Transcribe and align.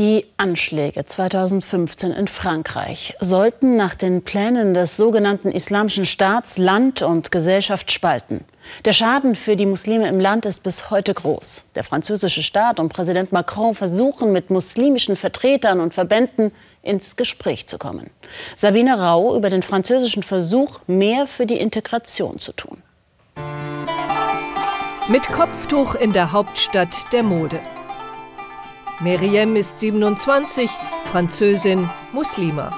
Die 0.00 0.24
Anschläge 0.38 1.04
2015 1.04 2.12
in 2.12 2.26
Frankreich 2.26 3.14
sollten 3.20 3.76
nach 3.76 3.94
den 3.94 4.22
Plänen 4.22 4.72
des 4.72 4.96
sogenannten 4.96 5.52
Islamischen 5.52 6.06
Staats 6.06 6.56
Land 6.56 7.02
und 7.02 7.30
Gesellschaft 7.30 7.92
spalten. 7.92 8.46
Der 8.86 8.94
Schaden 8.94 9.34
für 9.34 9.56
die 9.56 9.66
Muslime 9.66 10.08
im 10.08 10.18
Land 10.18 10.46
ist 10.46 10.62
bis 10.62 10.88
heute 10.88 11.12
groß. 11.12 11.64
Der 11.74 11.84
französische 11.84 12.42
Staat 12.42 12.80
und 12.80 12.88
Präsident 12.88 13.30
Macron 13.30 13.74
versuchen 13.74 14.32
mit 14.32 14.48
muslimischen 14.48 15.16
Vertretern 15.16 15.80
und 15.80 15.92
Verbänden 15.92 16.50
ins 16.80 17.16
Gespräch 17.16 17.66
zu 17.66 17.76
kommen. 17.76 18.08
Sabine 18.56 18.98
Rau 18.98 19.36
über 19.36 19.50
den 19.50 19.62
französischen 19.62 20.22
Versuch, 20.22 20.80
mehr 20.86 21.26
für 21.26 21.44
die 21.44 21.60
Integration 21.60 22.38
zu 22.38 22.52
tun. 22.52 22.82
Mit 25.08 25.24
Kopftuch 25.24 25.94
in 25.94 26.14
der 26.14 26.32
Hauptstadt 26.32 27.12
der 27.12 27.22
Mode. 27.22 27.60
Meriem 29.02 29.56
ist 29.56 29.80
27, 29.80 30.70
Französin, 31.10 31.88
Muslima. 32.12 32.70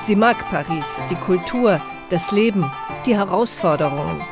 Sie 0.00 0.14
mag 0.14 0.36
Paris, 0.50 1.02
die 1.08 1.14
Kultur, 1.14 1.80
das 2.10 2.30
Leben, 2.30 2.70
die 3.06 3.16
Herausforderungen. 3.16 4.22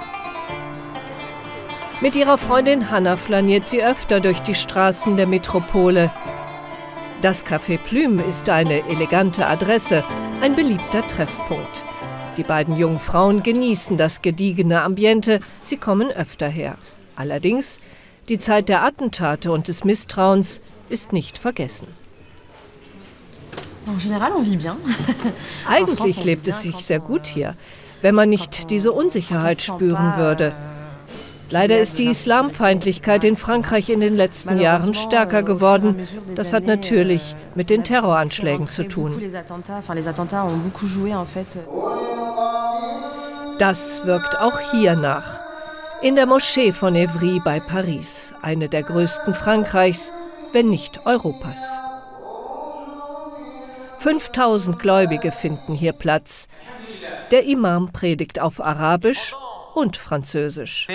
Mit 2.03 2.15
ihrer 2.15 2.37
Freundin 2.37 2.91
Hannah 2.91 3.17
flaniert 3.17 3.67
sie 3.67 3.83
öfter 3.83 4.21
durch 4.21 4.41
die 4.41 4.55
Straßen 4.55 5.17
der 5.17 5.27
Metropole. 5.27 6.11
Das 7.23 7.43
Café 7.43 7.79
Plume 7.79 8.23
ist 8.25 8.51
eine 8.51 8.87
elegante 8.87 9.47
Adresse, 9.47 10.05
ein 10.43 10.55
beliebter 10.55 11.09
Treffpunkt. 11.09 11.85
Die 12.37 12.43
beiden 12.43 12.77
jungen 12.77 13.01
Frauen 13.01 13.43
genießen 13.43 13.97
das 13.97 14.21
gediegene 14.21 14.83
Ambiente, 14.83 15.41
sie 15.63 15.79
kommen 15.79 16.11
öfter 16.11 16.49
her. 16.49 16.77
Allerdings 17.15 17.81
die 18.29 18.39
Zeit 18.39 18.69
der 18.69 18.85
Attentate 18.85 19.53
und 19.53 19.69
des 19.69 19.85
Misstrauens 19.85 20.61
ist 20.89 21.13
nicht 21.13 21.39
vergessen. 21.39 21.89
Eigentlich 25.69 26.25
lebt 26.25 26.49
es 26.49 26.63
sich 26.63 26.77
sehr 26.77 26.99
gut 26.99 27.27
hier, 27.27 27.55
wenn 28.03 28.15
man 28.15 28.29
nicht 28.29 28.71
diese 28.71 28.91
Unsicherheit 28.91 29.61
spüren 29.61 30.17
würde. 30.17 30.55
Leider 31.51 31.79
ist 31.79 31.99
die 31.99 32.07
Islamfeindlichkeit 32.07 33.23
in 33.23 33.37
Frankreich 33.37 33.89
in 33.89 34.01
den 34.01 34.17
letzten 34.17 34.59
Jahren 34.59 34.95
stärker 34.95 35.45
geworden. 35.45 36.05
Das 36.35 36.53
hat 36.53 36.65
natürlich 36.67 37.37
mit 37.55 37.71
den 37.71 37.85
Terroranschlägen 37.85 38.69
zu 38.69 38.89
tun. 38.89 39.23
Das 43.59 44.05
wirkt 44.05 44.39
auch 44.41 44.61
hier 44.73 44.97
nach. 44.97 45.46
In 46.03 46.15
der 46.15 46.27
Moschee 46.27 46.73
von 46.73 46.95
Evry 46.95 47.41
bei 47.43 47.59
Paris, 47.59 48.35
eine 48.43 48.69
der 48.69 48.83
größten 48.83 49.35
Frankreichs, 49.35 50.13
wenn 50.53 50.69
nicht 50.69 51.07
Europas. 51.07 51.81
5000 53.99 54.79
Gläubige 54.79 55.33
finden 55.33 55.75
hier 55.75 55.93
Platz. 55.93 56.49
Der 57.31 57.45
Imam 57.45 57.93
predigt 57.93 58.41
auf 58.41 58.61
Arabisch 58.61 59.35
und 59.75 59.97
Französisch. 59.97 60.87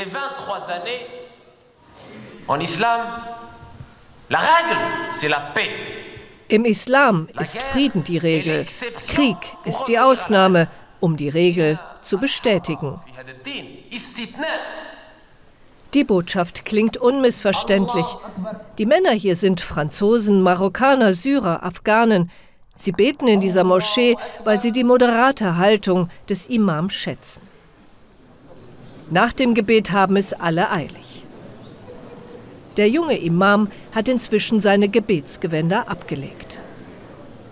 Im 6.47 6.65
Islam 6.65 7.30
ist 7.39 7.58
Frieden 7.58 8.03
die 8.03 8.17
Regel, 8.17 8.65
Krieg 9.13 9.38
ist 9.65 9.86
die 9.86 9.99
Ausnahme, 9.99 10.67
um 10.99 11.17
die 11.17 11.30
Regel 11.30 11.80
zu 12.03 12.19
bestätigen. 12.19 12.99
Die 15.94 16.03
Botschaft 16.06 16.64
klingt 16.64 16.97
unmissverständlich. 16.97 18.06
Die 18.78 18.86
Männer 18.86 19.11
hier 19.11 19.36
sind 19.36 19.59
Franzosen, 19.59 20.42
Marokkaner, 20.42 21.14
Syrer, 21.14 21.64
Afghanen. 21.64 22.31
Sie 22.78 22.94
beten 22.94 23.28
in 23.28 23.42
dieser 23.42 23.66
Moschee, 23.66 24.16
weil 24.45 24.61
sie 24.61 24.72
die 24.72 24.86
moderate 24.86 25.58
Haltung 25.58 26.09
des 26.30 26.48
Imams 26.48 26.94
schätzen. 26.94 27.42
Nach 29.10 29.33
dem 29.33 29.54
Gebet 29.54 29.92
haben 29.92 30.15
es 30.15 30.32
alle 30.32 30.71
eilig. 30.71 31.26
Der 32.77 32.88
junge 32.88 33.17
Imam 33.17 33.67
hat 33.94 34.08
inzwischen 34.08 34.61
seine 34.61 34.88
Gebetsgewänder 34.88 35.89
abgelegt. 35.89 36.61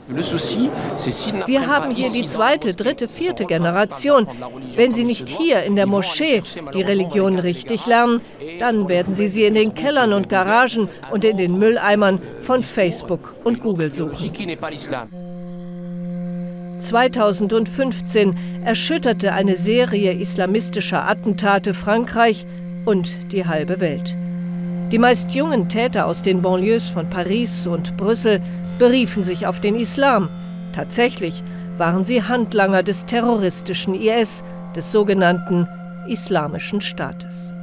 Wir 0.09 1.67
haben 1.67 1.91
hier 1.91 2.11
die 2.11 2.25
zweite, 2.25 2.73
dritte, 2.73 3.07
vierte 3.07 3.45
Generation. 3.45 4.27
Wenn 4.75 4.91
Sie 4.91 5.03
nicht 5.03 5.29
hier 5.29 5.61
in 5.63 5.75
der 5.75 5.85
Moschee 5.85 6.41
die 6.73 6.81
Religion 6.81 7.37
richtig 7.37 7.85
lernen, 7.85 8.21
dann 8.59 8.89
werden 8.89 9.13
Sie 9.13 9.27
sie 9.27 9.45
in 9.45 9.53
den 9.53 9.75
Kellern 9.75 10.13
und 10.13 10.27
Garagen 10.27 10.89
und 11.11 11.25
in 11.25 11.37
den 11.37 11.59
Mülleimern 11.59 12.19
von 12.39 12.63
Facebook 12.63 13.35
und 13.43 13.59
Google 13.61 13.93
suchen. 13.93 14.31
2015 16.79 18.37
erschütterte 18.65 19.33
eine 19.33 19.55
Serie 19.55 20.13
islamistischer 20.13 21.07
Attentate 21.07 21.75
Frankreich 21.75 22.47
und 22.85 23.31
die 23.31 23.45
halbe 23.45 23.79
Welt. 23.79 24.17
Die 24.91 24.97
meist 24.97 25.35
jungen 25.35 25.69
Täter 25.69 26.07
aus 26.07 26.23
den 26.23 26.41
Banlieues 26.41 26.89
von 26.89 27.07
Paris 27.11 27.67
und 27.67 27.95
Brüssel 27.95 28.41
beriefen 28.79 29.23
sich 29.23 29.45
auf 29.45 29.59
den 29.59 29.75
Islam. 29.75 30.29
Tatsächlich 30.73 31.43
waren 31.77 32.03
sie 32.03 32.23
Handlanger 32.23 32.81
des 32.81 33.05
terroristischen 33.05 33.93
IS, 33.93 34.43
des 34.75 34.91
sogenannten 34.91 35.67
Islamischen 36.07 36.81
Staates. 36.81 37.53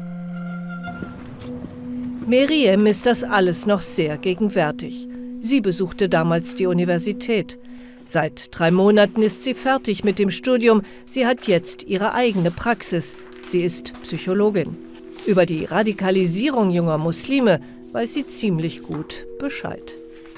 Meriem 2.27 2.87
ist 2.87 3.07
das 3.07 3.25
alles 3.25 3.67
noch 3.67 3.81
sehr 3.81 4.17
gegenwärtig. 4.19 5.07
Sie 5.41 5.61
besuchte 5.61 6.09
damals 6.09 6.55
die 6.55 6.67
Universität. 6.67 7.59
Seit 8.05 8.49
drei 8.57 8.71
Monaten 8.71 9.23
ist 9.23 9.45
sie 9.45 9.55
fertig 9.55 10.03
mit 10.03 10.19
dem 10.19 10.31
Studium. 10.31 10.83
Sie 11.07 11.27
hat 11.27 11.47
jetzt 11.47 11.85
ihre 11.85 12.15
eigene 12.15 12.51
Praxis. 12.51 13.17
Sie 13.45 13.63
ist 13.63 13.93
Psychologin. 14.03 14.77
Über 15.25 15.47
die 15.47 15.65
Radikalisierung 15.65 16.71
junger 16.71 16.99
Muslime 16.99 17.61
weiß 17.93 18.15
sie 18.15 18.27
ziemlich 18.27 18.83
gut 18.83 19.25
Bescheid. 19.39 19.95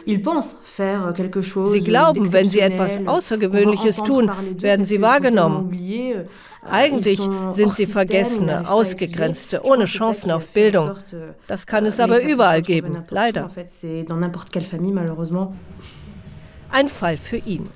Sie 0.08 1.80
glauben, 1.82 2.32
wenn 2.32 2.48
sie 2.48 2.60
etwas 2.60 2.98
Außergewöhnliches 3.06 3.96
tun, 3.98 4.30
werden 4.58 4.86
sie 4.86 5.02
wahrgenommen. 5.02 5.70
Euh, 5.74 6.24
Eigentlich 6.62 7.20
sind 7.50 7.74
sie 7.74 7.84
Vergessene, 7.84 8.70
Ausgegrenzte, 8.70 9.62
ohne 9.64 9.84
Chancen 9.84 10.30
auf 10.30 10.48
Bildung. 10.48 10.92
Das 11.46 11.66
kann 11.66 11.84
es 11.84 12.00
aber 12.00 12.22
überall 12.22 12.62
geben, 12.62 13.04
leider. 13.10 13.50
Ein 16.70 16.88
Fall 16.88 17.16
für 17.18 17.36
ihn. 17.36 17.68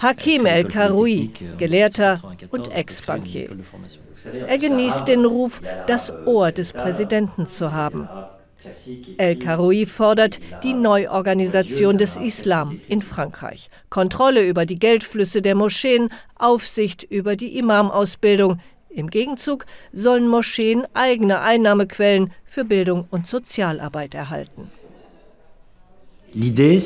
Hakim 0.00 0.46
El-Karoui, 0.46 1.30
Gelehrter 1.58 2.20
und 2.50 2.74
Ex-Bankier. 2.74 3.50
Er 4.46 4.58
genießt 4.58 5.06
den 5.06 5.24
Ruf, 5.24 5.60
das 5.86 6.12
Ohr 6.26 6.50
des 6.50 6.72
Präsidenten 6.72 7.46
zu 7.46 7.72
haben. 7.72 8.08
El-Karoui 9.18 9.86
fordert 9.86 10.40
die 10.62 10.74
Neuorganisation 10.74 11.98
des 11.98 12.16
Islam 12.16 12.80
in 12.88 13.02
Frankreich, 13.02 13.68
Kontrolle 13.90 14.46
über 14.46 14.66
die 14.66 14.76
Geldflüsse 14.76 15.42
der 15.42 15.54
Moscheen, 15.54 16.08
Aufsicht 16.38 17.02
über 17.04 17.36
die 17.36 17.58
Imamausbildung. 17.58 18.60
Im 18.90 19.10
Gegenzug 19.10 19.66
sollen 19.92 20.28
Moscheen 20.28 20.86
eigene 20.94 21.40
Einnahmequellen 21.40 22.32
für 22.44 22.64
Bildung 22.64 23.06
und 23.10 23.26
Sozialarbeit 23.26 24.14
erhalten. 24.14 24.70
Die 26.32 26.48
Idee 26.48 26.76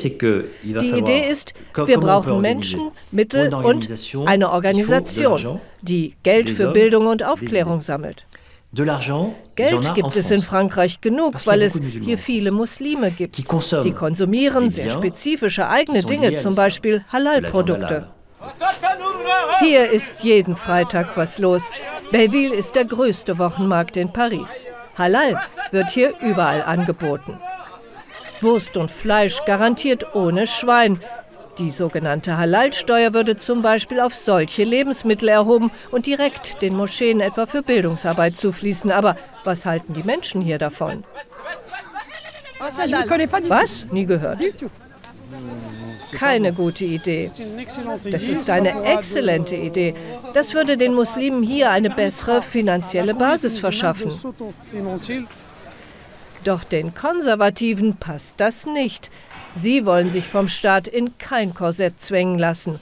ist, 1.28 1.54
wir 1.74 1.98
brauchen 1.98 2.40
Menschen, 2.42 2.90
Mittel 3.10 3.54
und 3.54 3.88
eine 4.26 4.50
Organisation, 4.50 5.60
die 5.80 6.14
Geld 6.22 6.50
für 6.50 6.72
Bildung 6.72 7.06
und 7.06 7.22
Aufklärung 7.22 7.80
sammelt. 7.80 8.26
Geld 8.70 9.94
gibt 9.94 10.16
es 10.16 10.30
in 10.30 10.42
Frankreich 10.42 11.00
genug, 11.00 11.46
weil 11.46 11.62
es 11.62 11.80
hier 11.80 12.18
viele 12.18 12.50
Muslime 12.50 13.10
gibt. 13.10 13.38
Die 13.38 13.92
konsumieren 13.92 14.69
sehr 14.69 14.90
spezifische 14.90 15.69
eigene 15.69 16.02
Dinge, 16.02 16.37
zum 16.37 16.54
Beispiel 16.54 17.04
Halal-Produkte. 17.10 18.08
Hier 19.60 19.90
ist 19.90 20.22
jeden 20.22 20.54
Freitag 20.56 21.16
was 21.16 21.38
los. 21.38 21.70
Belleville 22.12 22.54
ist 22.54 22.76
der 22.76 22.84
größte 22.84 23.38
Wochenmarkt 23.38 23.96
in 23.96 24.12
Paris. 24.12 24.66
Halal 24.96 25.40
wird 25.70 25.90
hier 25.90 26.14
überall 26.20 26.62
angeboten. 26.62 27.38
Wurst 28.40 28.76
und 28.76 28.90
Fleisch 28.90 29.44
garantiert 29.46 30.14
ohne 30.14 30.46
Schwein. 30.46 31.00
Die 31.58 31.70
sogenannte 31.72 32.37
Halal-Steuer 32.38 33.14
würde 33.14 33.37
zum 33.37 33.62
Beispiel 33.62 34.00
auf 34.00 34.14
solche 34.14 34.62
Lebensmittel 34.62 35.28
erhoben 35.28 35.72
und 35.90 36.06
direkt 36.06 36.62
den 36.62 36.76
Moscheen 36.76 37.20
etwa 37.20 37.46
für 37.46 37.62
Bildungsarbeit 37.62 38.37
zufließen. 38.37 38.93
Aber 38.93 39.16
was 39.44 39.66
halten 39.66 39.93
die 39.93 40.05
Menschen 40.05 40.40
hier 40.40 40.58
davon? 40.58 41.05
Was? 42.60 43.87
Nie 43.90 44.06
gehört. 44.06 44.40
Keine 46.12 46.52
gute 46.52 46.84
Idee. 46.84 47.31
Das 48.10 48.22
ist 48.22 48.49
eine 48.50 48.84
exzellente 48.84 49.56
Idee. 49.56 49.94
Das 50.34 50.55
würde 50.55 50.76
den 50.76 50.94
Muslimen 50.94 51.43
hier 51.43 51.70
eine 51.70 51.90
bessere 51.90 52.40
finanzielle 52.40 53.14
Basis 53.14 53.58
verschaffen. 53.58 54.10
Doch 56.44 56.64
den 56.64 56.94
Konservativen 56.94 57.96
passt 57.96 58.35
das 58.38 58.67
nicht. 58.67 59.11
Sie 59.55 59.85
wollen 59.85 60.11
sich 60.11 60.26
vom 60.26 60.49
Staat 60.49 60.88
in 60.88 61.19
kein 61.19 61.55
Korsett 61.55 62.00
zwängen 62.00 62.38
lassen. 62.38 62.81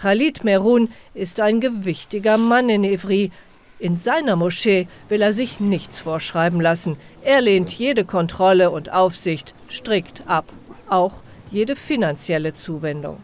Khalid 0.00 0.44
Merun 0.44 0.88
ist 1.14 1.40
ein 1.40 1.60
gewichtiger 1.60 2.38
Mann 2.38 2.68
in 2.68 2.84
Ivry. 2.84 3.30
In 3.78 3.96
seiner 3.96 4.36
Moschee 4.36 4.88
will 5.08 5.22
er 5.22 5.32
sich 5.32 5.60
nichts 5.60 6.00
vorschreiben 6.00 6.60
lassen. 6.60 6.96
Er 7.22 7.40
lehnt 7.40 7.70
jede 7.70 8.04
Kontrolle 8.04 8.70
und 8.70 8.92
Aufsicht 8.92 9.54
strikt 9.70 10.22
ab, 10.26 10.46
auch 10.88 11.22
jede 11.50 11.76
finanzielle 11.76 12.54
Zuwendung. 12.54 13.22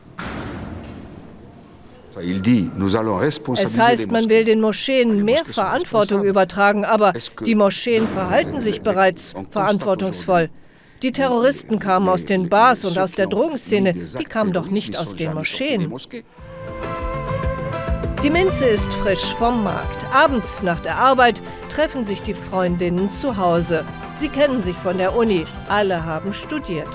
Es 2.16 3.78
heißt, 3.78 4.10
man 4.10 4.28
will 4.28 4.44
den 4.44 4.60
Moscheen 4.60 5.24
mehr 5.24 5.44
Verantwortung 5.44 6.24
übertragen, 6.24 6.84
aber 6.84 7.12
die 7.44 7.54
Moscheen 7.54 8.08
verhalten 8.08 8.58
sich 8.58 8.80
bereits 8.80 9.34
verantwortungsvoll. 9.50 10.48
Die 11.02 11.12
Terroristen 11.12 11.78
kamen 11.78 12.08
aus 12.08 12.24
den 12.24 12.48
Bars 12.48 12.86
und 12.86 12.98
aus 12.98 13.12
der 13.12 13.26
Drogenszene, 13.26 13.92
die 13.92 14.24
kamen 14.24 14.52
doch 14.54 14.70
nicht 14.70 14.98
aus 14.98 15.14
den 15.14 15.34
Moscheen. 15.34 15.92
Die 18.22 18.30
Minze 18.30 18.64
ist 18.64 18.92
frisch 18.94 19.34
vom 19.34 19.62
Markt. 19.62 20.06
Abends 20.12 20.62
nach 20.62 20.80
der 20.80 20.96
Arbeit 20.96 21.42
treffen 21.68 22.02
sich 22.02 22.22
die 22.22 22.32
Freundinnen 22.32 23.10
zu 23.10 23.36
Hause. 23.36 23.84
Sie 24.16 24.30
kennen 24.30 24.62
sich 24.62 24.76
von 24.76 24.96
der 24.96 25.14
Uni, 25.14 25.44
alle 25.68 26.06
haben 26.06 26.32
studiert. 26.32 26.88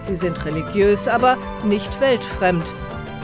Sie 0.00 0.14
sind 0.14 0.44
religiös, 0.44 1.08
aber 1.08 1.38
nicht 1.64 1.98
weltfremd. 2.00 2.64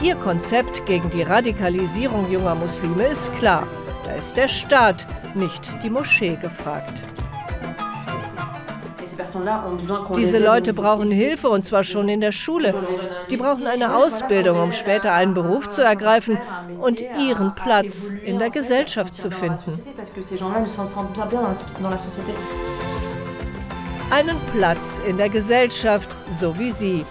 Ihr 0.01 0.15
Konzept 0.15 0.85
gegen 0.85 1.09
die 1.09 1.23
Radikalisierung 1.23 2.29
junger 2.31 2.53
Muslime 2.53 3.07
ist 3.07 3.33
klar. 3.37 3.67
Da 4.05 4.13
ist 4.13 4.37
der 4.37 4.47
Staat, 4.47 5.07
nicht 5.33 5.71
die 5.83 5.89
Moschee 5.89 6.35
gefragt. 6.35 7.01
Diese 10.15 10.37
Leute 10.43 10.73
brauchen 10.73 11.09
Hilfe 11.09 11.49
und 11.49 11.65
zwar 11.65 11.83
schon 11.83 12.07
in 12.09 12.21
der 12.21 12.31
Schule. 12.31 12.75
Die 13.31 13.37
brauchen 13.37 13.65
eine 13.65 13.95
Ausbildung, 13.95 14.61
um 14.61 14.71
später 14.71 15.13
einen 15.13 15.33
Beruf 15.33 15.69
zu 15.71 15.81
ergreifen 15.81 16.37
und 16.79 17.01
ihren 17.01 17.55
Platz 17.55 18.09
in 18.23 18.37
der 18.37 18.51
Gesellschaft 18.51 19.15
zu 19.15 19.31
finden. 19.31 19.81
Einen 24.11 24.39
Platz 24.53 25.01
in 25.07 25.17
der 25.17 25.29
Gesellschaft, 25.29 26.15
so 26.31 26.57
wie 26.59 26.71
Sie. 26.71 27.05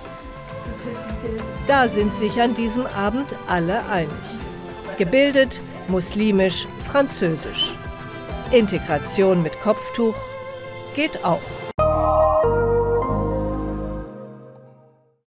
Da 1.66 1.88
sind 1.88 2.14
sich 2.14 2.40
an 2.40 2.54
diesem 2.54 2.86
Abend 2.86 3.26
alle 3.48 3.84
einig. 3.88 4.12
Gebildet, 4.98 5.60
muslimisch, 5.88 6.66
französisch. 6.84 7.76
Integration 8.52 9.42
mit 9.42 9.60
Kopftuch 9.60 10.14
geht 10.94 11.24
auch. 11.24 11.40